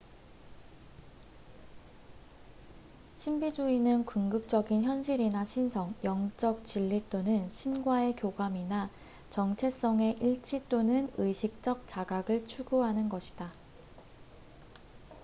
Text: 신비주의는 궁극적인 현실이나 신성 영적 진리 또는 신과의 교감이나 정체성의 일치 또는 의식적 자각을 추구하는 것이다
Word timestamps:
신비주의는 3.19 4.03
궁극적인 4.05 4.81
현실이나 4.81 5.45
신성 5.45 5.93
영적 6.03 6.65
진리 6.65 7.07
또는 7.11 7.47
신과의 7.51 8.15
교감이나 8.15 8.89
정체성의 9.29 10.15
일치 10.21 10.67
또는 10.69 11.07
의식적 11.19 11.87
자각을 11.87 12.47
추구하는 12.47 13.09
것이다 13.09 13.53